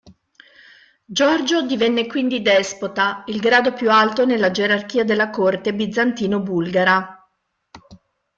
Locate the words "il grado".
3.27-3.71